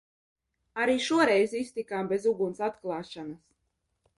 [0.85, 3.45] Arī šo reizi iztikām bez uguns atklāšanas.